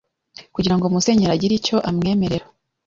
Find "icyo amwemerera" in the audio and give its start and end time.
1.57-2.45